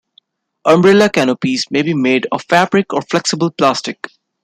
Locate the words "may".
1.69-1.83